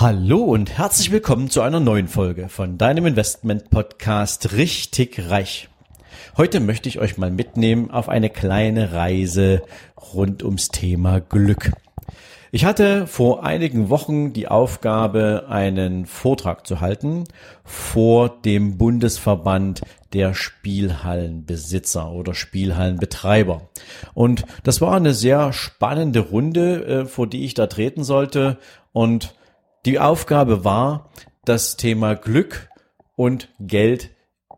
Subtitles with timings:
[0.00, 5.68] Hallo und herzlich willkommen zu einer neuen Folge von deinem Investment Podcast Richtig Reich.
[6.36, 9.60] Heute möchte ich euch mal mitnehmen auf eine kleine Reise
[10.14, 11.72] rund ums Thema Glück.
[12.52, 17.24] Ich hatte vor einigen Wochen die Aufgabe, einen Vortrag zu halten
[17.64, 23.62] vor dem Bundesverband der Spielhallenbesitzer oder Spielhallenbetreiber.
[24.14, 28.58] Und das war eine sehr spannende Runde, äh, vor die ich da treten sollte.
[28.92, 29.34] Und
[29.88, 31.08] die Aufgabe war,
[31.46, 32.68] das Thema Glück
[33.16, 34.10] und Geld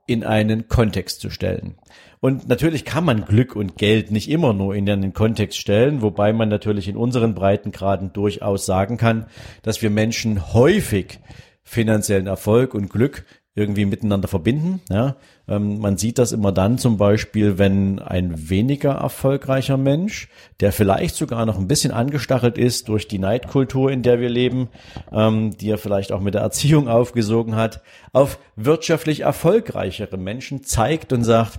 [0.09, 1.77] in einen Kontext zu stellen.
[2.19, 6.33] Und natürlich kann man Glück und Geld nicht immer nur in einen Kontext stellen, wobei
[6.33, 9.27] man natürlich in unseren Breitengraden durchaus sagen kann,
[9.63, 11.21] dass wir Menschen häufig
[11.63, 13.25] finanziellen Erfolg und Glück
[13.61, 14.81] irgendwie miteinander verbinden.
[14.91, 15.17] Ja,
[15.47, 21.15] ähm, man sieht das immer dann zum Beispiel, wenn ein weniger erfolgreicher Mensch, der vielleicht
[21.15, 24.69] sogar noch ein bisschen angestachelt ist durch die Neidkultur, in der wir leben,
[25.13, 31.13] ähm, die er vielleicht auch mit der Erziehung aufgesogen hat, auf wirtschaftlich erfolgreichere Menschen zeigt
[31.13, 31.59] und sagt,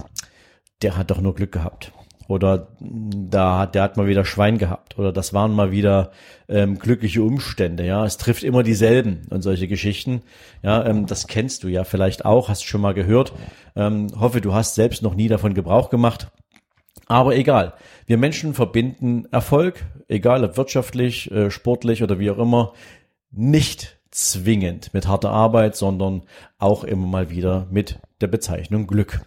[0.81, 1.93] der hat doch nur Glück gehabt
[2.31, 6.11] oder da hat der hat mal wieder Schwein gehabt oder das waren mal wieder
[6.47, 7.85] ähm, glückliche Umstände.
[7.85, 10.21] Ja, es trifft immer dieselben und solche Geschichten.
[10.63, 13.33] Ja, ähm, das kennst du ja vielleicht auch, hast schon mal gehört.
[13.75, 16.31] Ähm, hoffe, du hast selbst noch nie davon Gebrauch gemacht.
[17.07, 17.73] Aber egal,
[18.05, 22.73] wir Menschen verbinden Erfolg, egal ob wirtschaftlich, äh, sportlich oder wie auch immer,
[23.31, 26.23] nicht zwingend mit harter Arbeit, sondern
[26.57, 29.21] auch immer mal wieder mit der Bezeichnung Glück.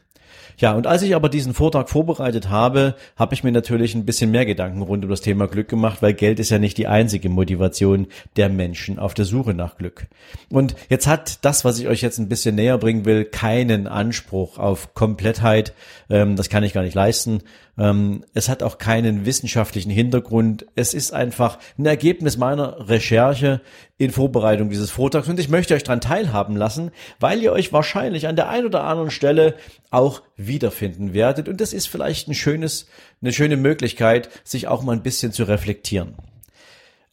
[0.58, 4.30] Ja, und als ich aber diesen Vortrag vorbereitet habe, habe ich mir natürlich ein bisschen
[4.30, 7.28] mehr Gedanken rund um das Thema Glück gemacht, weil Geld ist ja nicht die einzige
[7.28, 8.06] Motivation
[8.36, 10.06] der Menschen auf der Suche nach Glück.
[10.50, 14.58] Und jetzt hat das, was ich euch jetzt ein bisschen näher bringen will, keinen Anspruch
[14.58, 15.74] auf Komplettheit.
[16.10, 17.42] Ähm, das kann ich gar nicht leisten.
[17.76, 20.66] Ähm, es hat auch keinen wissenschaftlichen Hintergrund.
[20.76, 23.60] Es ist einfach ein Ergebnis meiner Recherche
[23.98, 26.90] in Vorbereitung dieses Vortrags und ich möchte euch daran teilhaben lassen,
[27.20, 29.54] weil ihr euch wahrscheinlich an der einen oder anderen Stelle
[29.90, 32.86] auch wiederfinden werdet und das ist vielleicht ein schönes,
[33.22, 36.14] eine schöne Möglichkeit, sich auch mal ein bisschen zu reflektieren.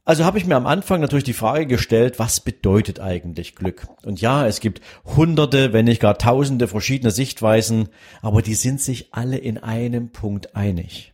[0.03, 3.87] Also habe ich mir am Anfang natürlich die Frage gestellt, was bedeutet eigentlich Glück?
[4.03, 7.89] Und ja, es gibt hunderte, wenn nicht gar tausende verschiedene Sichtweisen,
[8.21, 11.13] aber die sind sich alle in einem Punkt einig.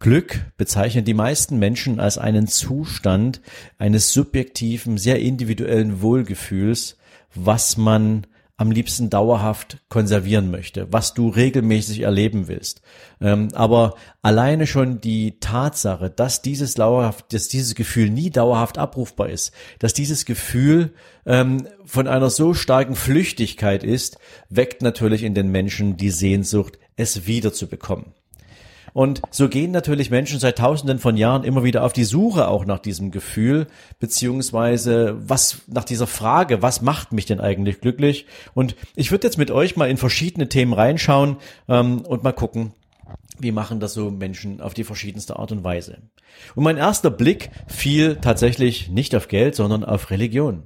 [0.00, 3.40] Glück bezeichnen die meisten Menschen als einen Zustand
[3.78, 6.96] eines subjektiven, sehr individuellen Wohlgefühls,
[7.34, 8.26] was man
[8.58, 12.82] am liebsten dauerhaft konservieren möchte, was du regelmäßig erleben willst.
[13.20, 19.30] Ähm, aber alleine schon die Tatsache, dass dieses dauerhaft, dass dieses Gefühl nie dauerhaft abrufbar
[19.30, 20.92] ist, dass dieses Gefühl
[21.24, 24.18] ähm, von einer so starken Flüchtigkeit ist,
[24.50, 28.12] weckt natürlich in den Menschen die Sehnsucht, es wieder zu bekommen.
[28.98, 32.64] Und so gehen natürlich Menschen seit tausenden von Jahren immer wieder auf die Suche auch
[32.64, 33.68] nach diesem Gefühl,
[34.00, 38.26] beziehungsweise was, nach dieser Frage, was macht mich denn eigentlich glücklich?
[38.54, 41.36] Und ich würde jetzt mit euch mal in verschiedene Themen reinschauen
[41.68, 42.72] ähm, und mal gucken,
[43.38, 45.98] wie machen das so Menschen auf die verschiedenste Art und Weise.
[46.56, 50.64] Und mein erster Blick fiel tatsächlich nicht auf Geld, sondern auf Religion.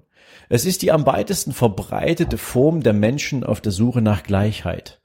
[0.48, 5.01] Es ist die am weitesten verbreitete Form der Menschen auf der Suche nach Gleichheit.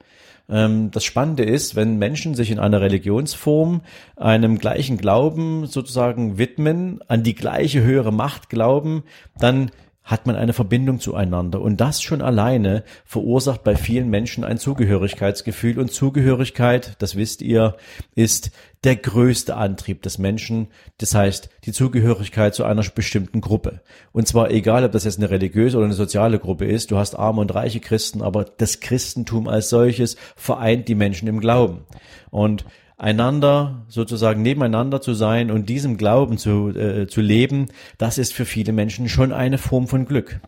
[0.50, 3.82] Ähm, das Spannende ist, wenn Menschen sich in einer Religionsform
[4.16, 9.04] einem gleichen Glauben sozusagen widmen, an die gleiche höhere Macht glauben,
[9.38, 9.72] dann
[10.08, 11.62] hat man eine Verbindung zueinander.
[11.62, 15.78] Und das schon alleine verursacht bei vielen Menschen ein Zugehörigkeitsgefühl.
[15.78, 17.76] Und Zugehörigkeit, das wisst ihr,
[18.16, 18.52] ist
[18.86, 20.70] der größte Antrieb des Menschen.
[20.98, 23.82] Das heißt, die Zugehörigkeit zu einer bestimmten Gruppe.
[24.14, 26.90] Und zwar egal, ob das jetzt eine religiöse oder eine soziale Gruppe ist.
[26.90, 31.42] Du hast arme und reiche Christen, aber das Christentum als solches vereint die Menschen im
[31.42, 31.82] Glauben.
[32.30, 32.64] Und
[32.98, 37.68] einander sozusagen nebeneinander zu sein und diesem Glauben zu, äh, zu leben,
[37.98, 40.42] das ist für viele Menschen schon eine Form von Glück.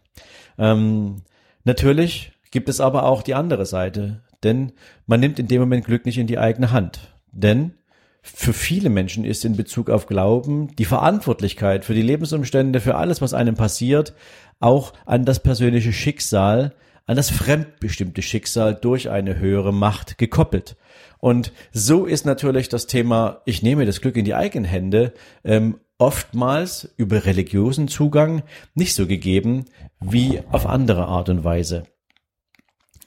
[0.57, 1.17] Ähm,
[1.63, 4.71] natürlich gibt es aber auch die andere Seite, denn
[5.05, 6.99] man nimmt in dem Moment Glück nicht in die eigene Hand.
[7.31, 7.73] Denn
[8.21, 13.21] für viele Menschen ist in Bezug auf Glauben die Verantwortlichkeit für die Lebensumstände, für alles,
[13.21, 14.13] was einem passiert,
[14.59, 16.73] auch an das persönliche Schicksal,
[17.09, 20.75] an das fremdbestimmte Schicksal durch eine höhere Macht gekoppelt.
[21.17, 25.13] Und so ist natürlich das Thema, ich nehme das Glück in die eigenen Hände,
[25.43, 28.43] ähm, oftmals über religiösen Zugang
[28.75, 29.65] nicht so gegeben
[29.99, 31.87] wie auf andere Art und Weise.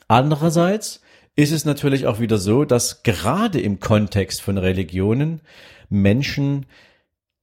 [0.09, 1.01] Andererseits
[1.37, 5.43] ist es natürlich auch wieder so, dass gerade im Kontext von Religionen
[5.89, 6.67] Menschen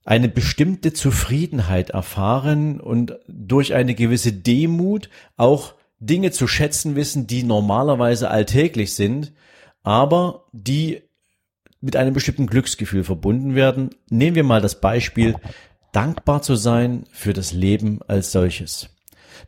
[0.04, 7.44] eine bestimmte Zufriedenheit erfahren und durch eine gewisse Demut auch Dinge zu schätzen wissen, die
[7.44, 9.34] normalerweise alltäglich sind,
[9.84, 11.02] aber die
[11.82, 13.92] mit einem bestimmten Glücksgefühl verbunden werden.
[14.10, 15.36] Nehmen wir mal das Beispiel,
[15.92, 18.90] dankbar zu sein für das Leben als solches.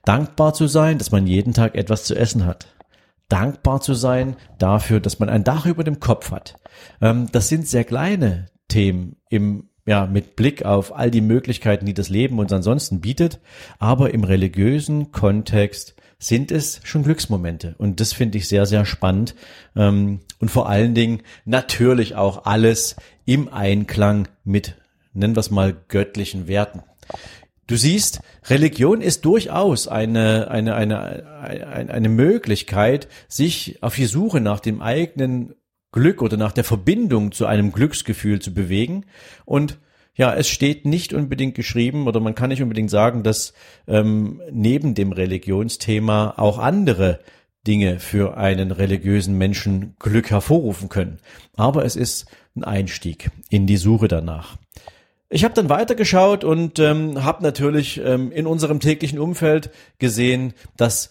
[0.05, 2.67] Dankbar zu sein, dass man jeden Tag etwas zu essen hat.
[3.27, 6.55] Dankbar zu sein dafür, dass man ein Dach über dem Kopf hat.
[7.01, 11.93] Ähm, das sind sehr kleine Themen im ja, mit Blick auf all die Möglichkeiten, die
[11.93, 13.39] das Leben uns ansonsten bietet.
[13.79, 17.75] Aber im religiösen Kontext sind es schon Glücksmomente.
[17.79, 19.35] Und das finde ich sehr, sehr spannend.
[19.75, 22.95] Ähm, und vor allen Dingen natürlich auch alles
[23.25, 24.75] im Einklang mit,
[25.13, 26.83] nennen wir es mal, göttlichen Werten.
[27.65, 30.99] Du siehst, Religion ist durchaus eine, eine, eine,
[31.39, 35.55] eine, eine Möglichkeit, sich auf die Suche nach dem eigenen
[35.91, 39.05] Glück oder nach der Verbindung zu einem Glücksgefühl zu bewegen.
[39.45, 39.79] Und
[40.15, 43.53] ja, es steht nicht unbedingt geschrieben oder man kann nicht unbedingt sagen, dass
[43.87, 47.19] ähm, neben dem Religionsthema auch andere
[47.67, 51.19] Dinge für einen religiösen Menschen Glück hervorrufen können.
[51.55, 54.57] Aber es ist ein Einstieg in die Suche danach.
[55.29, 61.09] Ich habe dann weitergeschaut und ähm, habe natürlich ähm, in unserem täglichen Umfeld gesehen, dass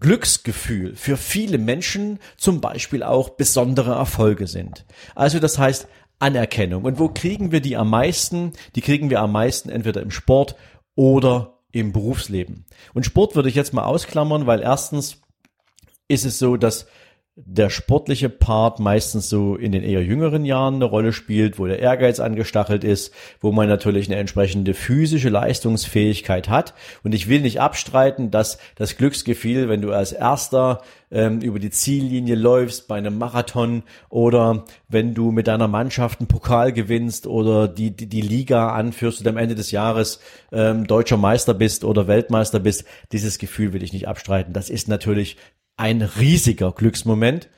[0.00, 4.84] Glücksgefühl für viele Menschen zum Beispiel auch besondere Erfolge sind.
[5.14, 5.88] Also das heißt
[6.18, 6.84] Anerkennung.
[6.84, 8.52] Und wo kriegen wir die am meisten?
[8.74, 10.56] Die kriegen wir am meisten entweder im Sport
[10.94, 12.64] oder im Berufsleben.
[12.94, 15.20] Und Sport würde ich jetzt mal ausklammern, weil erstens
[16.08, 16.86] ist es so, dass
[17.38, 21.80] der sportliche Part meistens so in den eher jüngeren Jahren eine Rolle spielt, wo der
[21.80, 26.72] Ehrgeiz angestachelt ist, wo man natürlich eine entsprechende physische Leistungsfähigkeit hat.
[27.04, 30.80] Und ich will nicht abstreiten, dass das Glücksgefühl, wenn du als Erster
[31.10, 36.28] ähm, über die Ziellinie läufst bei einem Marathon oder wenn du mit deiner Mannschaft einen
[36.28, 40.20] Pokal gewinnst oder die, die, die Liga anführst und am Ende des Jahres
[40.52, 44.54] ähm, deutscher Meister bist oder Weltmeister bist, dieses Gefühl will ich nicht abstreiten.
[44.54, 45.36] Das ist natürlich
[45.76, 47.48] ein riesiger Glücksmoment.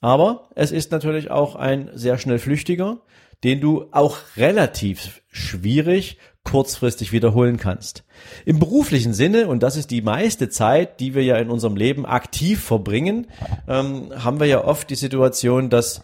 [0.00, 2.98] Aber es ist natürlich auch ein sehr schnell flüchtiger,
[3.42, 8.04] den du auch relativ schwierig kurzfristig wiederholen kannst.
[8.44, 12.04] Im beruflichen Sinne, und das ist die meiste Zeit, die wir ja in unserem Leben
[12.06, 13.26] aktiv verbringen,
[13.66, 16.02] ähm, haben wir ja oft die Situation, dass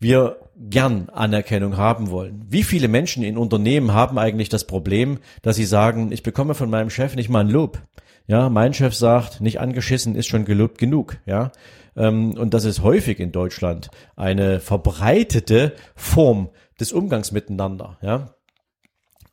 [0.00, 2.44] wir gern Anerkennung haben wollen.
[2.48, 6.68] Wie viele Menschen in Unternehmen haben eigentlich das Problem, dass sie sagen, ich bekomme von
[6.68, 7.80] meinem Chef nicht mal ein Lob.
[8.26, 11.18] Ja, mein Chef sagt, nicht angeschissen ist schon gelobt genug.
[11.26, 11.52] Ja,
[11.96, 16.50] ähm, und das ist häufig in Deutschland eine verbreitete Form
[16.80, 17.98] des Umgangs miteinander.
[18.02, 18.34] Ja,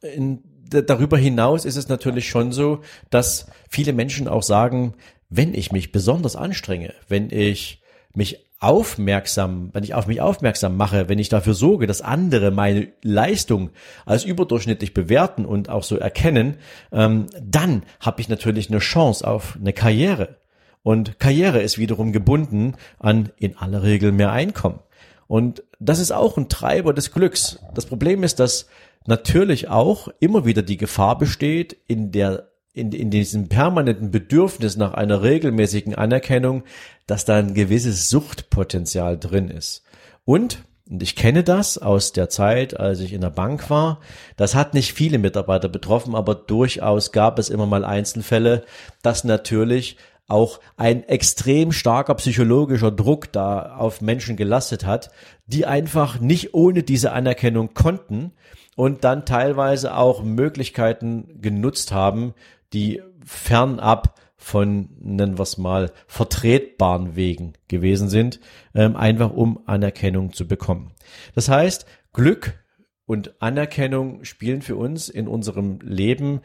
[0.02, 4.94] in, darüber hinaus ist es natürlich schon so, dass viele Menschen auch sagen,
[5.30, 7.82] wenn ich mich besonders anstrenge, wenn ich
[8.14, 12.88] mich aufmerksam, wenn ich auf mich aufmerksam mache, wenn ich dafür sorge, dass andere meine
[13.02, 13.72] Leistung
[14.06, 16.56] als überdurchschnittlich bewerten und auch so erkennen,
[16.92, 20.38] ähm, dann habe ich natürlich eine Chance auf eine Karriere.
[20.82, 24.80] Und Karriere ist wiederum gebunden an in aller Regel mehr Einkommen.
[25.28, 27.60] Und das ist auch ein Treiber des Glücks.
[27.74, 28.68] Das Problem ist, dass
[29.06, 34.94] natürlich auch immer wieder die Gefahr besteht, in der in, in diesem permanenten Bedürfnis nach
[34.94, 36.64] einer regelmäßigen Anerkennung,
[37.06, 39.84] dass da ein gewisses Suchtpotenzial drin ist.
[40.26, 44.00] Und, und ich kenne das aus der Zeit, als ich in der Bank war,
[44.38, 48.64] das hat nicht viele Mitarbeiter betroffen, aber durchaus gab es immer mal Einzelfälle,
[49.04, 49.98] dass natürlich
[50.28, 55.12] auch ein extrem starker psychologischer Druck da auf Menschen gelastet hat,
[55.46, 58.32] die einfach nicht ohne diese Anerkennung konnten
[58.76, 62.34] und dann teilweise auch Möglichkeiten genutzt haben,
[62.74, 68.40] die fernab von, nennen wir es mal, vertretbaren Wegen gewesen sind,
[68.76, 70.92] ähm, einfach um Anerkennung zu bekommen.
[71.34, 72.60] Das heißt, Glück
[73.06, 76.42] und Anerkennung spielen für uns in unserem Leben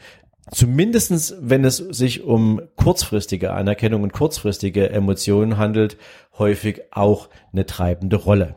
[0.50, 5.98] Zumindestens, wenn es sich um kurzfristige Anerkennung und kurzfristige Emotionen handelt,
[6.38, 8.54] häufig auch eine treibende Rolle.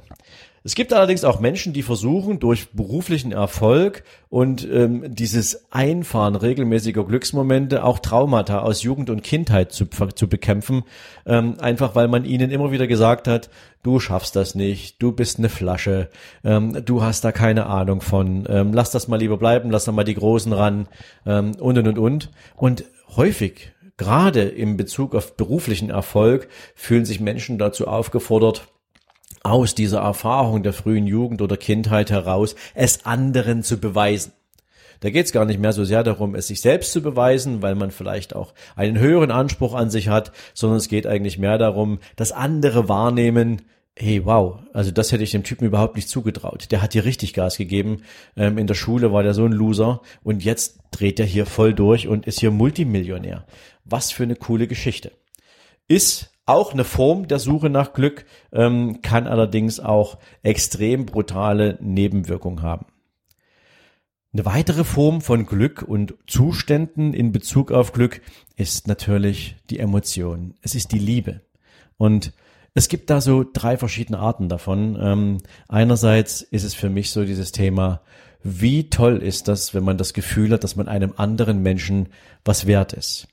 [0.64, 7.04] Es gibt allerdings auch Menschen, die versuchen, durch beruflichen Erfolg und ähm, dieses Einfahren regelmäßiger
[7.04, 10.84] Glücksmomente auch Traumata aus Jugend und Kindheit zu, zu bekämpfen,
[11.26, 13.50] ähm, einfach weil man ihnen immer wieder gesagt hat,
[13.82, 16.10] du schaffst das nicht, du bist eine Flasche,
[16.44, 19.92] ähm, du hast da keine Ahnung von, ähm, lass das mal lieber bleiben, lass da
[19.92, 20.88] mal die Großen ran
[21.26, 22.30] ähm, und und und und.
[22.56, 22.84] Und
[23.16, 28.71] häufig, gerade im Bezug auf beruflichen Erfolg, fühlen sich Menschen dazu aufgefordert,
[29.44, 34.34] aus dieser Erfahrung der frühen Jugend oder Kindheit heraus, es anderen zu beweisen.
[35.02, 37.74] Da geht es gar nicht mehr so sehr darum, es sich selbst zu beweisen, weil
[37.74, 42.00] man vielleicht auch einen höheren Anspruch an sich hat, sondern es geht eigentlich mehr darum,
[42.16, 43.64] dass andere wahrnehmen,
[43.98, 46.72] hey, wow, also das hätte ich dem Typen überhaupt nicht zugetraut.
[46.72, 48.04] Der hat hier richtig Gas gegeben.
[48.38, 51.74] Ähm, in der Schule war der so ein Loser und jetzt dreht er hier voll
[51.74, 53.46] durch und ist hier Multimillionär.
[53.86, 55.12] Was für eine coole Geschichte.
[55.88, 62.62] Ist auch eine Form der Suche nach Glück, ähm, kann allerdings auch extrem brutale Nebenwirkungen
[62.62, 62.86] haben.
[64.34, 68.22] Eine weitere Form von Glück und Zuständen in Bezug auf Glück
[68.56, 70.54] ist natürlich die Emotion.
[70.62, 71.42] Es ist die Liebe.
[71.98, 72.34] Und
[72.74, 74.98] es gibt da so drei verschiedene Arten davon.
[75.02, 78.02] Ähm, einerseits ist es für mich so dieses Thema,
[78.44, 82.10] wie toll ist das, wenn man das Gefühl hat, dass man einem anderen Menschen
[82.46, 83.28] was wert ist.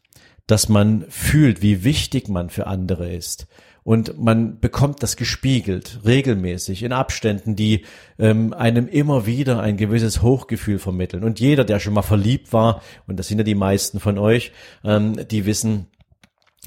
[0.49, 3.47] Dass man fühlt, wie wichtig man für andere ist.
[3.85, 7.87] Und man bekommt das gespiegelt, regelmäßig, in Abständen, die
[8.19, 11.25] ähm, einem immer wieder ein gewisses Hochgefühl vermitteln.
[11.25, 14.53] Und jeder, der schon mal verliebt war, und das sind ja die meisten von euch,
[14.85, 15.87] ähm, die wissen,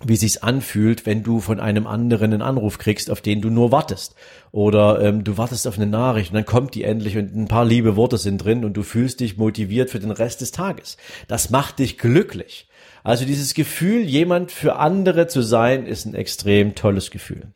[0.03, 3.71] wie sich's anfühlt, wenn du von einem anderen einen Anruf kriegst, auf den du nur
[3.71, 4.15] wartest.
[4.51, 7.65] Oder ähm, du wartest auf eine Nachricht und dann kommt die endlich und ein paar
[7.65, 10.97] liebe Worte sind drin und du fühlst dich motiviert für den Rest des Tages.
[11.27, 12.67] Das macht dich glücklich.
[13.03, 17.53] Also dieses Gefühl, jemand für andere zu sein, ist ein extrem tolles Gefühl.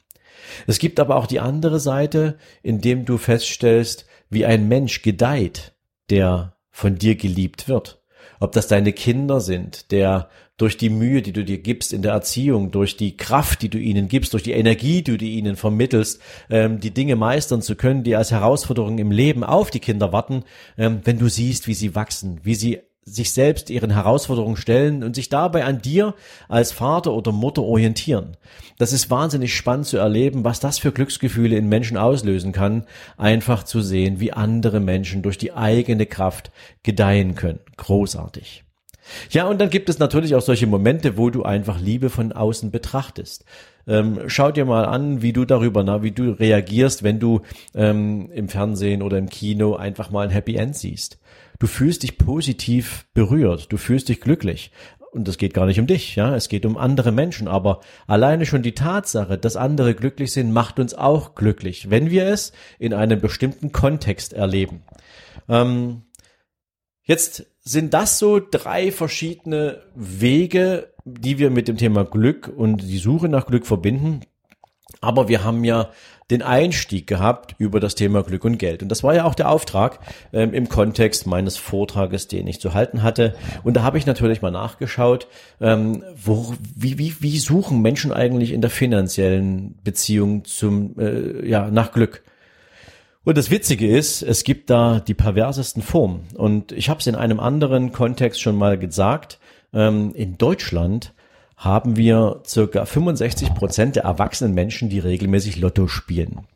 [0.68, 5.74] Es gibt aber auch die andere Seite, in dem du feststellst, wie ein Mensch gedeiht,
[6.10, 8.02] der von dir geliebt wird.
[8.40, 12.14] Ob das deine Kinder sind, der durch die Mühe, die du dir gibst in der
[12.14, 16.22] Erziehung, durch die Kraft, die du ihnen gibst, durch die Energie, die du ihnen vermittelst,
[16.50, 20.44] ähm, die Dinge meistern zu können, die als Herausforderung im Leben auf die Kinder warten,
[20.78, 25.16] ähm, wenn du siehst, wie sie wachsen, wie sie sich selbst ihren Herausforderungen stellen und
[25.16, 26.16] sich dabei an dir
[26.50, 28.36] als Vater oder Mutter orientieren.
[28.80, 32.86] Das ist wahnsinnig spannend zu erleben, was das für Glücksgefühle in Menschen auslösen kann,
[33.18, 37.60] einfach zu sehen, wie andere Menschen durch die eigene Kraft gedeihen können.
[37.78, 38.64] Großartig.
[39.30, 42.72] Ja, und dann gibt es natürlich auch solche Momente, wo du einfach Liebe von außen
[42.72, 43.46] betrachtest.
[43.88, 47.42] Ähm, schau dir mal an, wie du darüber, na, wie du reagierst, wenn du
[47.76, 51.20] ähm, im Fernsehen oder im Kino einfach mal ein Happy End siehst.
[51.60, 54.72] Du fühlst dich positiv berührt, du fühlst dich glücklich.
[55.12, 58.46] Und es geht gar nicht um dich, ja, es geht um andere Menschen, aber alleine
[58.46, 62.94] schon die Tatsache, dass andere glücklich sind, macht uns auch glücklich, wenn wir es in
[62.94, 64.84] einem bestimmten Kontext erleben.
[65.48, 66.02] Ähm,
[67.06, 72.98] Jetzt sind das so drei verschiedene Wege, die wir mit dem Thema Glück und die
[72.98, 74.22] Suche nach Glück verbinden.
[75.06, 75.90] Aber wir haben ja
[76.32, 78.82] den Einstieg gehabt über das Thema Glück und Geld.
[78.82, 80.00] Und das war ja auch der Auftrag
[80.34, 83.36] ähm, im Kontext meines Vortrages, den ich zu halten hatte.
[83.64, 85.28] Und da habe ich natürlich mal nachgeschaut,
[85.62, 91.70] ähm, wo, wie, wie, wie suchen Menschen eigentlich in der finanziellen Beziehung zum, äh, ja,
[91.70, 92.24] nach Glück.
[93.24, 96.28] Und das Witzige ist, es gibt da die perversesten Formen.
[96.36, 99.40] Und ich habe es in einem anderen Kontext schon mal gesagt.
[99.74, 101.14] Ähm, in Deutschland
[101.58, 106.48] haben wir circa 65 Prozent der erwachsenen Menschen, die regelmäßig Lotto spielen.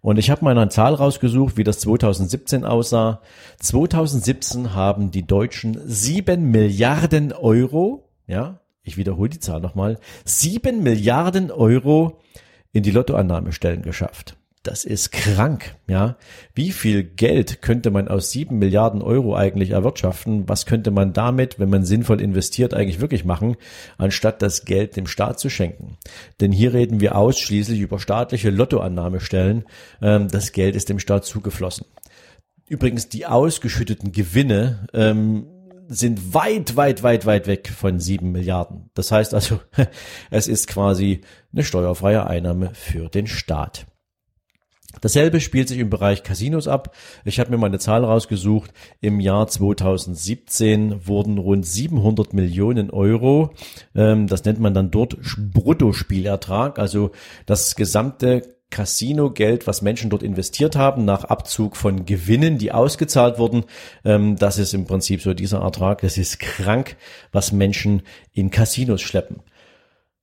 [0.00, 3.20] Und ich habe mal eine Zahl rausgesucht, wie das 2017 aussah.
[3.58, 11.50] 2017 haben die Deutschen sieben Milliarden Euro, ja, ich wiederhole die Zahl nochmal, sieben Milliarden
[11.50, 12.20] Euro
[12.72, 14.37] in die Lottoannahmestellen geschafft.
[14.62, 16.16] Das ist krank, ja.
[16.54, 20.48] Wie viel Geld könnte man aus sieben Milliarden Euro eigentlich erwirtschaften?
[20.48, 23.56] Was könnte man damit, wenn man sinnvoll investiert, eigentlich wirklich machen,
[23.98, 25.96] anstatt das Geld dem Staat zu schenken?
[26.40, 29.64] Denn hier reden wir ausschließlich über staatliche Lottoannahmestellen.
[30.02, 31.86] Ähm, das Geld ist dem Staat zugeflossen.
[32.66, 35.46] Übrigens, die ausgeschütteten Gewinne ähm,
[35.88, 38.90] sind weit, weit, weit, weit weg von sieben Milliarden.
[38.94, 39.60] Das heißt also,
[40.30, 41.22] es ist quasi
[41.52, 43.86] eine steuerfreie Einnahme für den Staat.
[45.00, 46.94] Dasselbe spielt sich im Bereich Casinos ab.
[47.24, 48.72] Ich habe mir mal eine Zahl rausgesucht.
[49.00, 53.52] Im Jahr 2017 wurden rund 700 Millionen Euro,
[53.94, 57.10] ähm, das nennt man dann dort Bruttospielertrag, also
[57.44, 63.64] das gesamte Casino-Geld, was Menschen dort investiert haben, nach Abzug von Gewinnen, die ausgezahlt wurden.
[64.04, 66.02] Ähm, das ist im Prinzip so dieser Ertrag.
[66.02, 66.96] Das ist krank,
[67.32, 68.02] was Menschen
[68.32, 69.42] in Casinos schleppen.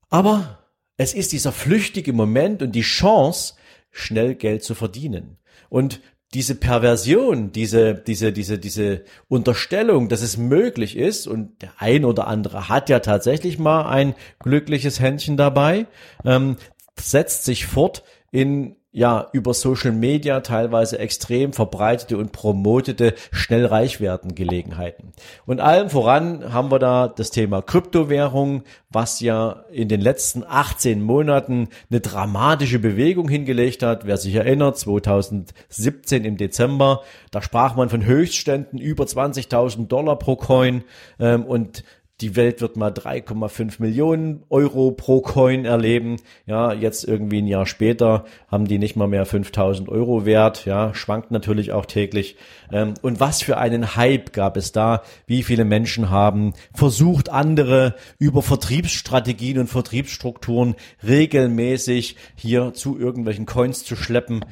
[0.10, 0.60] Aber
[0.98, 3.56] es ist dieser flüchtige Moment und die Chance,
[3.96, 5.38] schnell Geld zu verdienen.
[5.70, 6.02] Und
[6.34, 12.28] diese Perversion, diese, diese, diese, diese Unterstellung, dass es möglich ist, und der ein oder
[12.28, 15.88] andere hat ja tatsächlich mal ein glückliches Händchen dabei,
[16.26, 16.58] ähm,
[17.00, 24.00] setzt sich fort in ja über Social Media teilweise extrem verbreitete und promotete schnell reich
[24.00, 25.12] werden Gelegenheiten.
[25.46, 31.02] Und allem voran haben wir da das Thema Kryptowährung, was ja in den letzten 18
[31.02, 34.08] Monaten eine dramatische Bewegung hingelegt hat.
[34.08, 40.38] Wer sich erinnert, 2017 im Dezember, da sprach man von Höchstständen über 20.000 Dollar pro
[40.38, 40.86] Coin
[41.20, 41.84] ähm, und
[42.22, 46.16] die Welt wird mal 3,5 Millionen Euro pro Coin erleben.
[46.46, 50.66] Ja, jetzt irgendwie ein Jahr später haben die nicht mal mehr 5000 Euro wert.
[50.66, 52.38] Ja, schwankt natürlich auch täglich.
[52.72, 55.04] Ähm, und was für einen Hype gab es da?
[55.28, 63.84] Wie viele Menschen haben versucht, andere über Vertriebsstrategien und Vertriebsstrukturen regelmäßig hier zu irgendwelchen Coins
[63.84, 64.46] zu schleppen?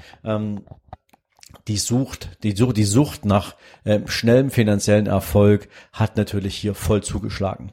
[1.67, 3.55] Die Sucht, die Sucht, die Sucht nach
[3.85, 7.71] äh, schnellem finanziellen Erfolg hat natürlich hier voll zugeschlagen.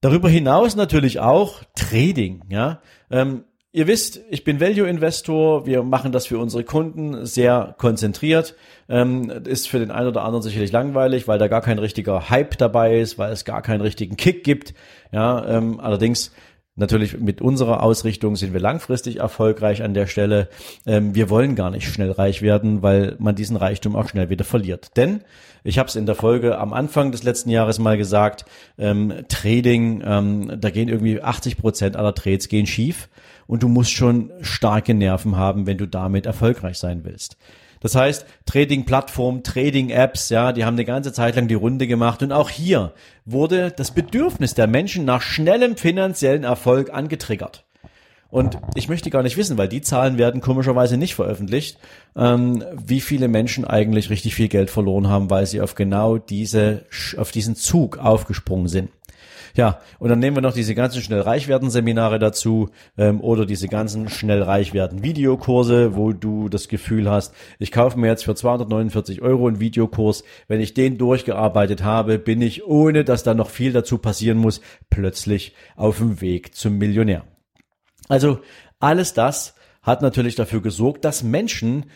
[0.00, 2.80] Darüber hinaus natürlich auch Trading, ja.
[3.10, 3.44] Ähm,
[3.76, 5.66] Ihr wisst, ich bin Value Investor.
[5.66, 8.54] Wir machen das für unsere Kunden sehr konzentriert.
[8.88, 12.56] Ähm, ist für den einen oder anderen sicherlich langweilig, weil da gar kein richtiger Hype
[12.56, 14.74] dabei ist, weil es gar keinen richtigen Kick gibt.
[15.10, 16.30] Ja, ähm, allerdings
[16.76, 20.48] Natürlich mit unserer Ausrichtung sind wir langfristig erfolgreich an der Stelle.
[20.86, 24.44] Ähm, wir wollen gar nicht schnell reich werden, weil man diesen Reichtum auch schnell wieder
[24.44, 24.96] verliert.
[24.96, 25.20] Denn
[25.62, 28.44] ich habe es in der Folge am Anfang des letzten Jahres mal gesagt,
[28.76, 33.08] ähm, Trading, ähm, da gehen irgendwie 80 Prozent aller Trades gehen schief
[33.46, 37.36] und du musst schon starke Nerven haben, wenn du damit erfolgreich sein willst.
[37.84, 42.32] Das heißt, Trading-Plattformen, Trading-Apps, ja, die haben eine ganze Zeit lang die Runde gemacht und
[42.32, 42.94] auch hier
[43.26, 47.66] wurde das Bedürfnis der Menschen nach schnellem finanziellen Erfolg angetriggert.
[48.30, 51.78] Und ich möchte gar nicht wissen, weil die Zahlen werden komischerweise nicht veröffentlicht,
[52.16, 56.86] ähm, wie viele Menschen eigentlich richtig viel Geld verloren haben, weil sie auf genau diese,
[57.18, 58.88] auf diesen Zug aufgesprungen sind.
[59.56, 63.46] Ja, und dann nehmen wir noch diese ganzen schnell reich werden Seminare dazu ähm, oder
[63.46, 68.24] diese ganzen schnell reich werden Videokurse, wo du das Gefühl hast, ich kaufe mir jetzt
[68.24, 70.24] für 249 Euro einen Videokurs.
[70.48, 74.60] Wenn ich den durchgearbeitet habe, bin ich, ohne dass da noch viel dazu passieren muss,
[74.90, 77.24] plötzlich auf dem Weg zum Millionär.
[78.08, 78.40] Also
[78.80, 81.90] alles das hat natürlich dafür gesorgt, dass Menschen,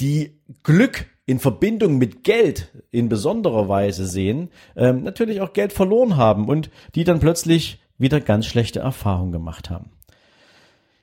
[0.00, 6.16] die Glück in Verbindung mit Geld in besonderer Weise sehen, ähm, natürlich auch Geld verloren
[6.16, 9.90] haben und die dann plötzlich wieder ganz schlechte Erfahrungen gemacht haben.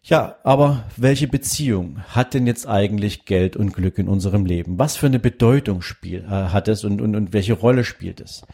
[0.05, 4.77] Ja, aber welche Beziehung hat denn jetzt eigentlich Geld und Glück in unserem Leben?
[4.77, 8.45] Was für eine Bedeutung spiel, äh, hat es und, und, und welche Rolle spielt es?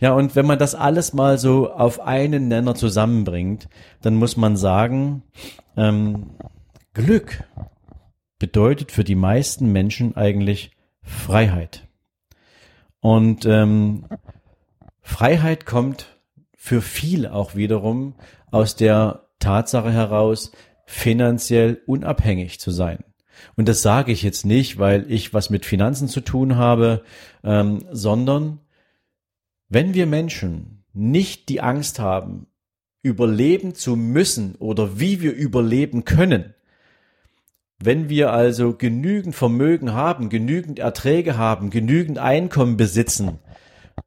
[0.00, 3.68] Ja, und wenn man das alles mal so auf einen Nenner zusammenbringt,
[4.02, 5.22] dann muss man sagen,
[5.76, 6.30] ähm,
[6.94, 7.44] Glück
[8.38, 10.72] bedeutet für die meisten Menschen eigentlich
[11.08, 11.88] Freiheit.
[13.00, 14.06] Und ähm,
[15.00, 16.18] Freiheit kommt
[16.56, 18.14] für viele auch wiederum
[18.50, 20.52] aus der Tatsache heraus,
[20.84, 23.04] finanziell unabhängig zu sein.
[23.56, 27.02] Und das sage ich jetzt nicht, weil ich was mit Finanzen zu tun habe,
[27.44, 28.60] ähm, sondern
[29.68, 32.46] wenn wir Menschen nicht die Angst haben,
[33.02, 36.54] überleben zu müssen oder wie wir überleben können,
[37.82, 43.38] wenn wir also genügend Vermögen haben, genügend Erträge haben, genügend Einkommen besitzen,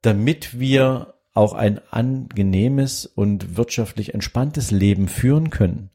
[0.02, 5.90] damit wir auch ein angenehmes und wirtschaftlich entspanntes Leben führen können,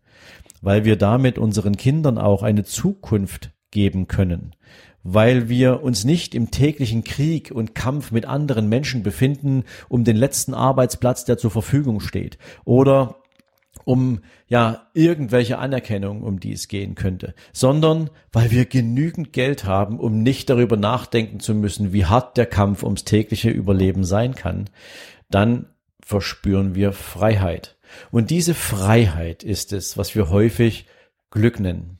[0.61, 4.55] weil wir damit unseren Kindern auch eine Zukunft geben können,
[5.03, 10.15] weil wir uns nicht im täglichen Krieg und Kampf mit anderen Menschen befinden um den
[10.15, 13.17] letzten Arbeitsplatz, der zur Verfügung steht, oder
[13.87, 14.19] um
[14.49, 20.23] ja irgendwelche Anerkennung, um die es gehen könnte, sondern weil wir genügend Geld haben, um
[20.23, 24.65] nicht darüber nachdenken zu müssen, wie hart der Kampf ums tägliche Überleben sein kann,
[25.29, 25.67] dann
[26.03, 27.77] verspüren wir Freiheit.
[28.11, 30.85] Und diese Freiheit ist es, was wir häufig
[31.31, 31.97] Glück nennen.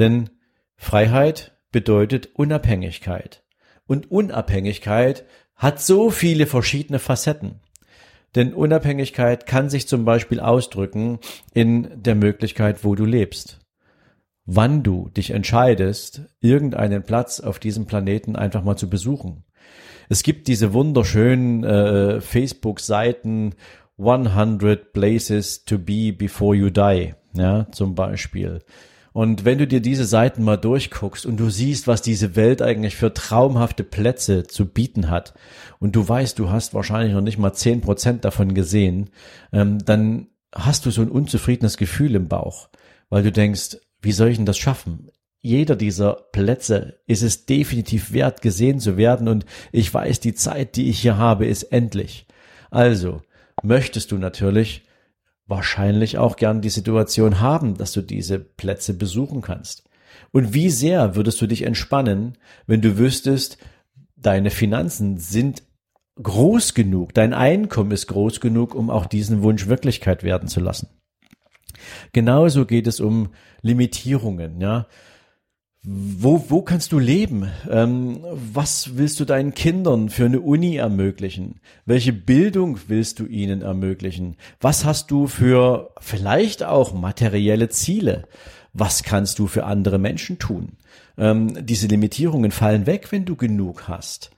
[0.00, 0.28] Denn
[0.74, 3.44] Freiheit bedeutet Unabhängigkeit.
[3.86, 7.60] Und Unabhängigkeit hat so viele verschiedene Facetten.
[8.34, 11.18] Denn Unabhängigkeit kann sich zum Beispiel ausdrücken
[11.52, 13.58] in der Möglichkeit, wo du lebst.
[14.44, 19.44] Wann du dich entscheidest, irgendeinen Platz auf diesem Planeten einfach mal zu besuchen.
[20.08, 23.54] Es gibt diese wunderschönen äh, Facebook-Seiten
[23.98, 28.60] 100 Places to be before you die, ja, zum Beispiel.
[29.12, 32.96] Und wenn du dir diese Seiten mal durchguckst und du siehst, was diese Welt eigentlich
[32.96, 35.34] für traumhafte Plätze zu bieten hat
[35.78, 39.10] und du weißt, du hast wahrscheinlich noch nicht mal zehn Prozent davon gesehen,
[39.52, 42.68] ähm, dann hast du so ein unzufriedenes Gefühl im Bauch,
[43.10, 45.10] weil du denkst, wie soll ich denn das schaffen?
[45.42, 50.76] Jeder dieser Plätze ist es definitiv wert, gesehen zu werden und ich weiß, die Zeit,
[50.76, 52.26] die ich hier habe, ist endlich.
[52.70, 53.22] Also
[53.62, 54.84] möchtest du natürlich
[55.52, 59.84] wahrscheinlich auch gern die Situation haben, dass du diese Plätze besuchen kannst.
[60.32, 63.58] Und wie sehr würdest du dich entspannen, wenn du wüsstest,
[64.16, 65.62] deine Finanzen sind
[66.22, 70.88] groß genug, dein Einkommen ist groß genug, um auch diesen Wunsch Wirklichkeit werden zu lassen.
[72.12, 74.86] Genauso geht es um Limitierungen, ja.
[75.84, 77.50] Wo, wo kannst du leben?
[77.68, 81.60] Ähm, was willst du deinen Kindern für eine Uni ermöglichen?
[81.86, 84.36] Welche Bildung willst du ihnen ermöglichen?
[84.60, 88.28] Was hast du für vielleicht auch materielle Ziele?
[88.72, 90.76] Was kannst du für andere Menschen tun?
[91.18, 94.30] Ähm, diese Limitierungen fallen weg, wenn du genug hast.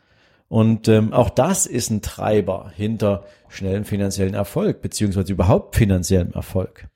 [0.48, 6.88] Und ähm, auch das ist ein Treiber hinter schnellem finanziellen Erfolg, beziehungsweise überhaupt finanziellem Erfolg.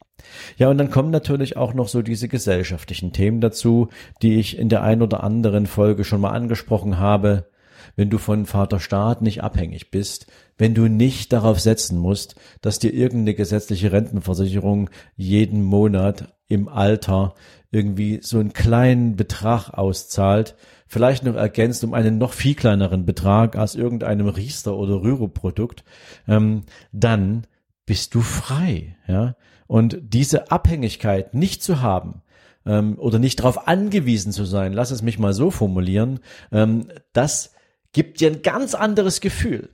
[0.56, 3.88] Ja, und dann kommen natürlich auch noch so diese gesellschaftlichen Themen dazu,
[4.22, 7.50] die ich in der ein oder anderen Folge schon mal angesprochen habe.
[7.96, 12.78] Wenn du von Vater Staat nicht abhängig bist, wenn du nicht darauf setzen musst, dass
[12.78, 17.34] dir irgendeine gesetzliche Rentenversicherung jeden Monat im Alter
[17.70, 23.56] irgendwie so einen kleinen Betrag auszahlt, vielleicht noch ergänzt um einen noch viel kleineren Betrag
[23.56, 25.84] als irgendeinem Riester oder Rüro-Produkt,
[26.26, 27.46] ähm, dann
[27.84, 29.36] bist du frei, ja.
[29.68, 32.22] Und diese Abhängigkeit nicht zu haben,
[32.66, 36.20] ähm, oder nicht darauf angewiesen zu sein, lass es mich mal so formulieren,
[36.52, 37.54] ähm, das
[37.92, 39.70] gibt dir ein ganz anderes Gefühl.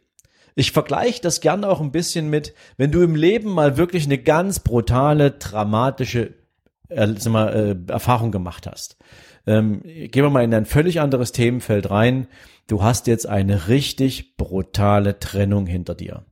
[0.54, 4.18] Ich vergleiche das gerne auch ein bisschen mit, wenn du im Leben mal wirklich eine
[4.18, 6.34] ganz brutale, dramatische
[6.88, 8.96] äh, mal, äh, Erfahrung gemacht hast.
[9.46, 12.28] Ähm, gehen wir mal in ein völlig anderes Themenfeld rein.
[12.66, 16.24] Du hast jetzt eine richtig brutale Trennung hinter dir.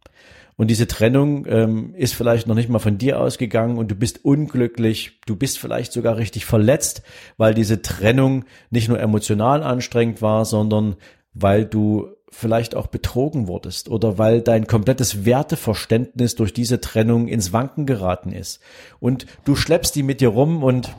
[0.63, 4.25] Und diese Trennung ähm, ist vielleicht noch nicht mal von dir ausgegangen und du bist
[4.25, 7.03] unglücklich, du bist vielleicht sogar richtig verletzt,
[7.37, 10.95] weil diese Trennung nicht nur emotional anstrengend war, sondern
[11.35, 17.53] weil du vielleicht auch betrogen wurdest oder weil dein komplettes Werteverständnis durch diese Trennung ins
[17.53, 18.61] Wanken geraten ist.
[19.01, 20.95] Und du schleppst die mit dir rum und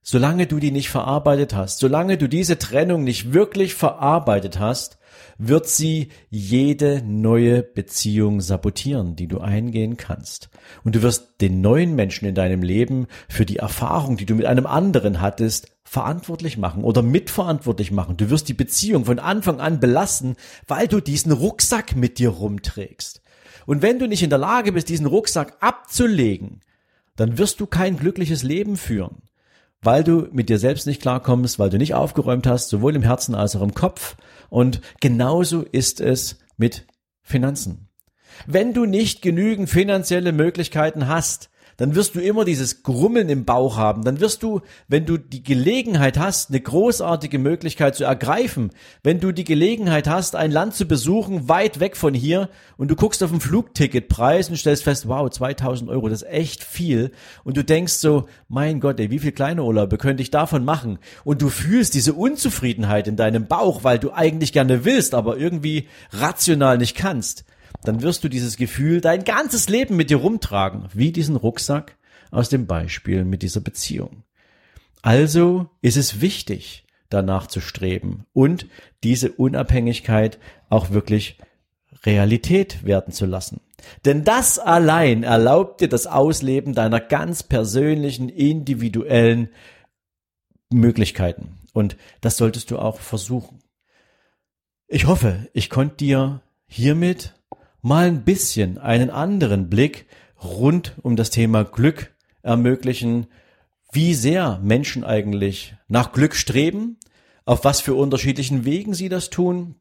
[0.00, 4.97] solange du die nicht verarbeitet hast, solange du diese Trennung nicht wirklich verarbeitet hast,
[5.38, 10.50] wird sie jede neue Beziehung sabotieren, die du eingehen kannst.
[10.82, 14.46] Und du wirst den neuen Menschen in deinem Leben für die Erfahrung, die du mit
[14.46, 18.16] einem anderen hattest, verantwortlich machen oder mitverantwortlich machen.
[18.16, 23.22] Du wirst die Beziehung von Anfang an belassen, weil du diesen Rucksack mit dir rumträgst.
[23.64, 26.60] Und wenn du nicht in der Lage bist, diesen Rucksack abzulegen,
[27.16, 29.22] dann wirst du kein glückliches Leben führen,
[29.82, 33.34] weil du mit dir selbst nicht klarkommst, weil du nicht aufgeräumt hast, sowohl im Herzen
[33.34, 34.16] als auch im Kopf
[34.50, 36.86] und genauso ist es mit
[37.22, 37.88] Finanzen.
[38.46, 43.76] Wenn du nicht genügend finanzielle Möglichkeiten hast, dann wirst du immer dieses Grummeln im Bauch
[43.76, 44.04] haben.
[44.04, 48.70] Dann wirst du, wenn du die Gelegenheit hast, eine großartige Möglichkeit zu ergreifen,
[49.04, 52.96] wenn du die Gelegenheit hast, ein Land zu besuchen, weit weg von hier, und du
[52.96, 57.12] guckst auf den Flugticketpreis und stellst fest, wow, 2000 Euro, das ist echt viel.
[57.44, 60.98] Und du denkst so, mein Gott, ey, wie viel kleine Urlaube könnte ich davon machen?
[61.22, 65.86] Und du fühlst diese Unzufriedenheit in deinem Bauch, weil du eigentlich gerne willst, aber irgendwie
[66.12, 67.44] rational nicht kannst
[67.84, 71.96] dann wirst du dieses Gefühl dein ganzes Leben mit dir rumtragen, wie diesen Rucksack
[72.30, 74.24] aus dem Beispiel mit dieser Beziehung.
[75.02, 78.66] Also ist es wichtig, danach zu streben und
[79.02, 80.38] diese Unabhängigkeit
[80.68, 81.38] auch wirklich
[82.04, 83.60] Realität werden zu lassen.
[84.04, 89.48] Denn das allein erlaubt dir das Ausleben deiner ganz persönlichen, individuellen
[90.70, 91.58] Möglichkeiten.
[91.72, 93.62] Und das solltest du auch versuchen.
[94.88, 97.34] Ich hoffe, ich konnte dir hiermit
[97.82, 100.06] mal ein bisschen einen anderen Blick
[100.42, 103.26] rund um das Thema Glück ermöglichen,
[103.92, 106.98] wie sehr Menschen eigentlich nach Glück streben,
[107.44, 109.76] auf was für unterschiedlichen Wegen sie das tun.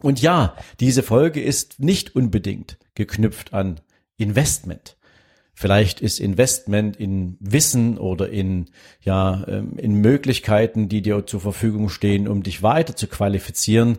[0.00, 3.80] Und ja, diese Folge ist nicht unbedingt geknüpft an
[4.16, 4.96] Investment.
[5.54, 11.88] Vielleicht ist Investment in Wissen oder in, ja, ähm, in Möglichkeiten, die dir zur Verfügung
[11.88, 13.98] stehen, um dich weiter zu qualifizieren,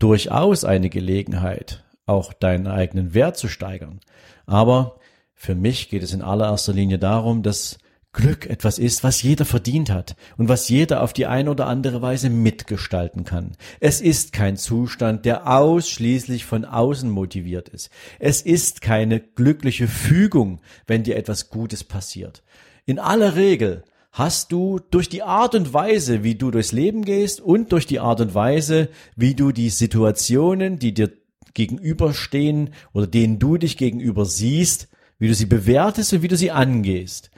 [0.00, 4.00] durchaus eine Gelegenheit, auch deinen eigenen Wert zu steigern.
[4.46, 4.98] Aber
[5.34, 7.78] für mich geht es in allererster Linie darum, dass
[8.12, 12.02] Glück etwas ist, was jeder verdient hat und was jeder auf die eine oder andere
[12.02, 13.52] Weise mitgestalten kann.
[13.80, 17.90] Es ist kein Zustand, der ausschließlich von außen motiviert ist.
[18.18, 22.42] Es ist keine glückliche Fügung, wenn dir etwas Gutes passiert.
[22.86, 27.40] In aller Regel hast du durch die Art und Weise, wie du durchs Leben gehst
[27.40, 31.12] und durch die Art und Weise, wie du die Situationen, die dir
[31.58, 34.86] gegenüberstehen oder denen du dich gegenüber siehst,
[35.18, 37.32] wie du sie bewertest und wie du sie angehst.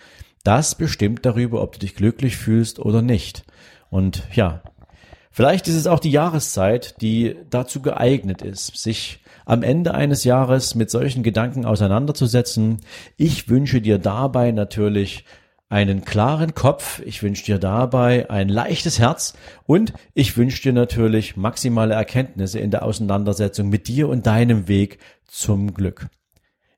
[0.45, 3.45] Das bestimmt darüber, ob du dich glücklich fühlst oder nicht.
[3.89, 4.63] Und ja,
[5.31, 10.75] vielleicht ist es auch die Jahreszeit, die dazu geeignet ist, sich am Ende eines Jahres
[10.75, 12.81] mit solchen Gedanken auseinanderzusetzen.
[13.17, 15.25] Ich wünsche dir dabei natürlich
[15.71, 21.37] einen klaren Kopf, ich wünsche dir dabei ein leichtes Herz und ich wünsche dir natürlich
[21.37, 26.09] maximale Erkenntnisse in der Auseinandersetzung mit dir und deinem Weg zum Glück.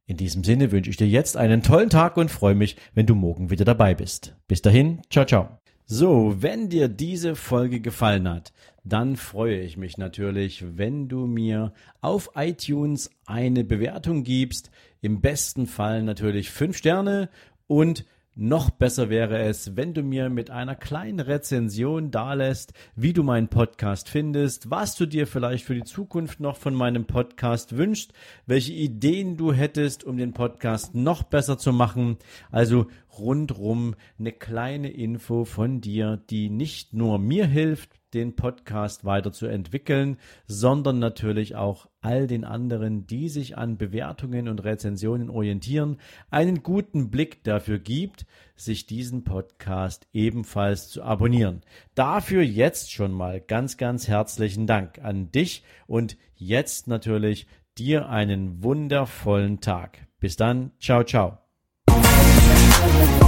[0.04, 3.14] In diesem Sinne wünsche ich dir jetzt einen tollen Tag und freue mich, wenn du
[3.14, 4.36] morgen wieder dabei bist.
[4.46, 5.58] Bis dahin, ciao, ciao.
[5.86, 8.52] So, wenn dir diese Folge gefallen hat,
[8.84, 14.70] dann freue ich mich natürlich, wenn du mir auf iTunes eine Bewertung gibst.
[15.00, 17.30] Im besten Fall natürlich fünf Sterne
[17.66, 23.22] und noch besser wäre es, wenn du mir mit einer kleinen Rezension dalässt, wie du
[23.22, 28.14] meinen Podcast findest, was du dir vielleicht für die Zukunft noch von meinem Podcast wünschst,
[28.46, 32.16] welche Ideen du hättest, um den Podcast noch besser zu machen.
[32.50, 32.86] Also
[33.18, 40.98] rundrum eine kleine Info von dir, die nicht nur mir hilft, den Podcast weiterzuentwickeln, sondern
[40.98, 45.98] natürlich auch all den anderen, die sich an Bewertungen und Rezensionen orientieren,
[46.30, 51.62] einen guten Blick dafür gibt, sich diesen Podcast ebenfalls zu abonnieren.
[51.94, 57.46] Dafür jetzt schon mal ganz, ganz herzlichen Dank an dich und jetzt natürlich
[57.78, 60.06] dir einen wundervollen Tag.
[60.20, 61.38] Bis dann, ciao, ciao.
[62.82, 63.22] Thank